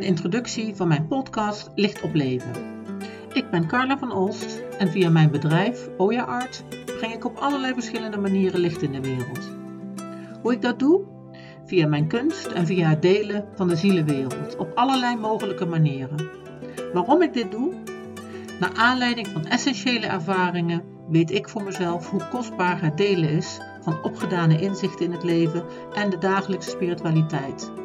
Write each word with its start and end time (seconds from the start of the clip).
introductie 0.00 0.74
van 0.74 0.88
mijn 0.88 1.06
podcast 1.06 1.70
Licht 1.74 2.02
op 2.02 2.14
Leven. 2.14 2.52
Ik 3.32 3.50
ben 3.50 3.66
Carla 3.66 3.98
van 3.98 4.12
Olst 4.12 4.62
en 4.78 4.90
via 4.90 5.10
mijn 5.10 5.30
bedrijf 5.30 5.88
Oya 5.96 6.22
Art 6.22 6.64
breng 6.98 7.14
ik 7.14 7.24
op 7.24 7.36
allerlei 7.36 7.72
verschillende 7.72 8.18
manieren 8.18 8.60
licht 8.60 8.82
in 8.82 8.92
de 8.92 9.00
wereld. 9.00 9.50
Hoe 10.42 10.52
ik 10.52 10.62
dat 10.62 10.78
doe? 10.78 11.04
Via 11.66 11.86
mijn 11.86 12.06
kunst 12.06 12.46
en 12.46 12.66
via 12.66 12.88
het 12.88 13.02
delen 13.02 13.44
van 13.54 13.68
de 13.68 13.76
zielenwereld 13.76 14.56
op 14.56 14.72
allerlei 14.74 15.16
mogelijke 15.16 15.66
manieren. 15.66 16.30
Waarom 16.92 17.22
ik 17.22 17.32
dit 17.32 17.50
doe? 17.50 17.74
Naar 18.60 18.72
aanleiding 18.74 19.26
van 19.26 19.46
essentiële 19.46 20.06
ervaringen 20.06 20.82
weet 21.08 21.30
ik 21.30 21.48
voor 21.48 21.62
mezelf 21.62 22.10
hoe 22.10 22.28
kostbaar 22.28 22.82
het 22.82 22.96
delen 22.96 23.28
is 23.28 23.60
van 23.80 24.02
opgedane 24.02 24.60
inzichten 24.60 25.04
in 25.04 25.12
het 25.12 25.24
leven 25.24 25.64
en 25.94 26.10
de 26.10 26.18
dagelijkse 26.18 26.70
spiritualiteit. 26.70 27.83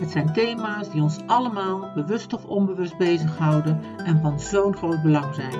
Het 0.00 0.10
zijn 0.10 0.32
thema's 0.32 0.90
die 0.90 1.02
ons 1.02 1.18
allemaal, 1.26 1.90
bewust 1.94 2.32
of 2.32 2.44
onbewust, 2.44 2.96
bezighouden 2.96 3.80
en 4.04 4.20
van 4.20 4.40
zo'n 4.40 4.76
groot 4.76 5.02
belang 5.02 5.34
zijn. 5.34 5.58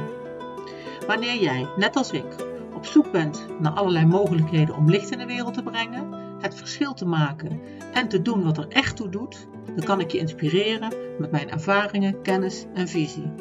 Wanneer 1.06 1.40
jij, 1.40 1.68
net 1.76 1.96
als 1.96 2.10
ik, 2.10 2.46
op 2.74 2.86
zoek 2.86 3.12
bent 3.12 3.46
naar 3.60 3.72
allerlei 3.72 4.06
mogelijkheden 4.06 4.76
om 4.76 4.90
licht 4.90 5.10
in 5.10 5.18
de 5.18 5.26
wereld 5.26 5.54
te 5.54 5.62
brengen, 5.62 6.12
het 6.40 6.54
verschil 6.54 6.94
te 6.94 7.06
maken 7.06 7.60
en 7.92 8.08
te 8.08 8.22
doen 8.22 8.42
wat 8.42 8.58
er 8.58 8.68
echt 8.68 8.96
toe 8.96 9.08
doet, 9.08 9.48
dan 9.74 9.84
kan 9.84 10.00
ik 10.00 10.10
je 10.10 10.18
inspireren 10.18 10.92
met 11.18 11.30
mijn 11.30 11.50
ervaringen, 11.50 12.22
kennis 12.22 12.66
en 12.74 12.88
visie. 12.88 13.32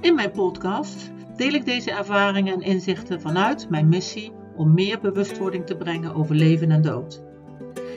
In 0.00 0.14
mijn 0.14 0.30
podcast 0.30 1.10
deel 1.36 1.52
ik 1.52 1.64
deze 1.64 1.90
ervaringen 1.90 2.54
en 2.54 2.60
inzichten 2.60 3.20
vanuit 3.20 3.70
mijn 3.70 3.88
missie 3.88 4.32
om 4.56 4.74
meer 4.74 5.00
bewustwording 5.00 5.66
te 5.66 5.76
brengen 5.76 6.14
over 6.14 6.34
leven 6.34 6.70
en 6.70 6.82
dood. 6.82 7.22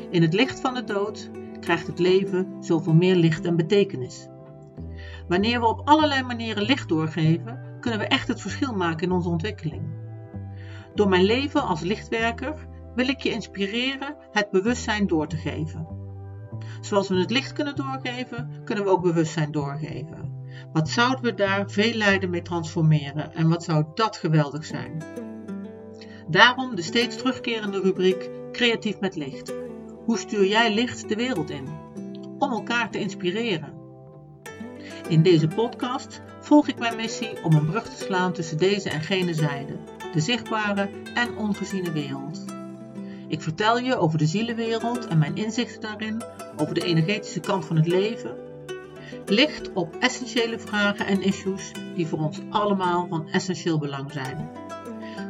In 0.09 0.21
het 0.21 0.33
licht 0.33 0.59
van 0.59 0.73
de 0.73 0.83
dood 0.83 1.29
krijgt 1.59 1.87
het 1.87 1.99
leven 1.99 2.47
zoveel 2.59 2.93
meer 2.93 3.15
licht 3.15 3.45
en 3.45 3.55
betekenis. 3.55 4.27
Wanneer 5.27 5.59
we 5.59 5.65
op 5.65 5.81
allerlei 5.85 6.23
manieren 6.23 6.63
licht 6.63 6.89
doorgeven, 6.89 7.59
kunnen 7.79 7.99
we 7.99 8.05
echt 8.05 8.27
het 8.27 8.41
verschil 8.41 8.73
maken 8.73 9.07
in 9.07 9.13
onze 9.13 9.29
ontwikkeling. 9.29 9.81
Door 10.95 11.09
mijn 11.09 11.23
leven 11.23 11.63
als 11.63 11.81
lichtwerker 11.81 12.67
wil 12.95 13.07
ik 13.07 13.19
je 13.19 13.29
inspireren 13.29 14.15
het 14.31 14.49
bewustzijn 14.51 15.07
door 15.07 15.27
te 15.27 15.37
geven. 15.37 15.87
Zoals 16.81 17.09
we 17.09 17.15
het 17.15 17.31
licht 17.31 17.53
kunnen 17.53 17.75
doorgeven, 17.75 18.61
kunnen 18.63 18.83
we 18.83 18.89
ook 18.89 19.01
bewustzijn 19.01 19.51
doorgeven. 19.51 20.35
Wat 20.73 20.89
zouden 20.89 21.21
we 21.21 21.33
daar 21.33 21.69
veel 21.69 21.93
lijden 21.93 22.29
mee 22.29 22.41
transformeren 22.41 23.33
en 23.33 23.49
wat 23.49 23.63
zou 23.63 23.85
dat 23.93 24.17
geweldig 24.17 24.65
zijn? 24.65 25.03
Daarom 26.27 26.75
de 26.75 26.81
steeds 26.81 27.17
terugkerende 27.17 27.79
rubriek 27.81 28.29
Creatief 28.51 28.99
met 28.99 29.15
licht. 29.15 29.53
Hoe 30.07 30.17
stuur 30.17 30.45
jij 30.45 30.73
licht 30.73 31.09
de 31.09 31.15
wereld 31.15 31.49
in? 31.49 31.67
Om 32.39 32.51
elkaar 32.51 32.91
te 32.91 32.99
inspireren. 32.99 33.73
In 35.07 35.23
deze 35.23 35.47
podcast 35.47 36.21
volg 36.41 36.67
ik 36.67 36.79
mijn 36.79 36.95
missie 36.95 37.43
om 37.43 37.53
een 37.53 37.65
brug 37.65 37.83
te 37.83 38.03
slaan 38.03 38.33
tussen 38.33 38.57
deze 38.57 38.89
en 38.89 39.01
gene 39.01 39.33
zijde, 39.33 39.77
de 40.13 40.19
zichtbare 40.19 40.89
en 41.13 41.37
ongeziene 41.37 41.91
wereld. 41.91 42.45
Ik 43.27 43.41
vertel 43.41 43.79
je 43.79 43.97
over 43.97 44.17
de 44.17 44.25
zielenwereld 44.25 45.07
en 45.07 45.17
mijn 45.17 45.35
inzichten 45.35 45.81
daarin, 45.81 46.23
over 46.57 46.73
de 46.73 46.85
energetische 46.85 47.39
kant 47.39 47.65
van 47.65 47.75
het 47.75 47.87
leven. 47.87 48.35
Licht 49.25 49.73
op 49.73 49.95
essentiële 49.99 50.59
vragen 50.59 51.05
en 51.05 51.21
issues 51.21 51.71
die 51.95 52.07
voor 52.07 52.19
ons 52.19 52.39
allemaal 52.49 53.07
van 53.09 53.29
essentieel 53.29 53.77
belang 53.77 54.11
zijn. 54.11 54.49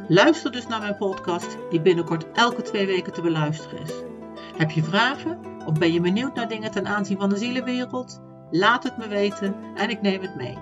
Luister 0.08 0.52
dus 0.52 0.66
naar 0.66 0.80
mijn 0.80 0.96
podcast, 0.96 1.56
die 1.70 1.80
binnenkort 1.80 2.26
elke 2.32 2.62
twee 2.62 2.86
weken 2.86 3.12
te 3.12 3.22
beluisteren 3.22 3.82
is. 3.82 3.92
Heb 4.58 4.70
je 4.70 4.82
vragen 4.82 5.38
of 5.66 5.78
ben 5.78 5.92
je 5.92 6.00
benieuwd 6.00 6.34
naar 6.34 6.48
dingen 6.48 6.70
ten 6.70 6.86
aanzien 6.86 7.18
van 7.18 7.28
de 7.28 7.36
zielenwereld? 7.36 8.20
Laat 8.50 8.82
het 8.82 8.96
me 8.96 9.08
weten 9.08 9.54
en 9.74 9.90
ik 9.90 10.00
neem 10.00 10.22
het 10.22 10.36
mee. 10.36 10.58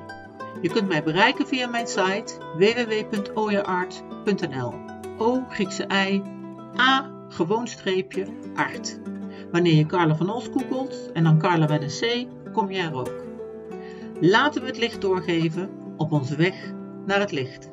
Je 0.63 0.69
kunt 0.69 0.89
mij 0.89 1.03
bereiken 1.03 1.47
via 1.47 1.69
mijn 1.69 1.87
site 1.87 2.35
www.oyaart.nl 2.57 4.75
O 5.19 5.45
Griekse 5.49 5.87
ei, 5.87 6.23
A 6.81 7.11
gewoon 7.29 7.67
streepje 7.67 8.27
art. 8.55 9.01
Wanneer 9.51 9.75
je 9.75 9.87
Carla 9.87 10.17
van 10.17 10.31
Os 10.31 10.49
googelt 10.53 11.13
en 11.13 11.25
dan 11.25 11.39
Carla 11.39 11.67
met 11.67 11.83
een 11.83 11.89
C, 11.89 12.27
kom 12.53 12.71
je 12.71 12.83
er 12.83 12.95
ook. 12.95 13.25
Laten 14.21 14.61
we 14.61 14.67
het 14.67 14.79
licht 14.79 15.01
doorgeven 15.01 15.71
op 15.97 16.13
onze 16.13 16.37
weg 16.37 16.73
naar 17.07 17.21
het 17.21 17.33
licht. 17.33 17.71